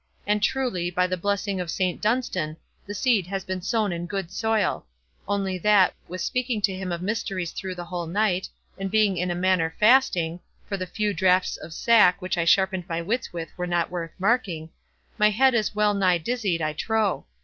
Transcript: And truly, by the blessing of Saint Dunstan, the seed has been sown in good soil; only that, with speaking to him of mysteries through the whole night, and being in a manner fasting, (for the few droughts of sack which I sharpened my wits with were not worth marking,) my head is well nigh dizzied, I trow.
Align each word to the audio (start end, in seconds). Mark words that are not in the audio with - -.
And 0.25 0.41
truly, 0.41 0.89
by 0.89 1.05
the 1.05 1.15
blessing 1.15 1.61
of 1.61 1.69
Saint 1.69 2.01
Dunstan, 2.01 2.57
the 2.87 2.95
seed 2.95 3.27
has 3.27 3.43
been 3.43 3.61
sown 3.61 3.91
in 3.93 4.07
good 4.07 4.31
soil; 4.31 4.83
only 5.27 5.59
that, 5.59 5.93
with 6.07 6.21
speaking 6.21 6.59
to 6.63 6.73
him 6.73 6.91
of 6.91 7.03
mysteries 7.03 7.51
through 7.51 7.75
the 7.75 7.85
whole 7.85 8.07
night, 8.07 8.49
and 8.79 8.89
being 8.89 9.15
in 9.15 9.29
a 9.29 9.35
manner 9.35 9.75
fasting, 9.79 10.39
(for 10.67 10.75
the 10.75 10.87
few 10.87 11.13
droughts 11.13 11.55
of 11.55 11.71
sack 11.71 12.19
which 12.19 12.35
I 12.35 12.45
sharpened 12.45 12.85
my 12.89 12.99
wits 12.99 13.31
with 13.31 13.49
were 13.55 13.67
not 13.67 13.91
worth 13.91 14.15
marking,) 14.17 14.71
my 15.19 15.29
head 15.29 15.53
is 15.53 15.75
well 15.75 15.93
nigh 15.93 16.17
dizzied, 16.17 16.63
I 16.63 16.73
trow. 16.73 17.27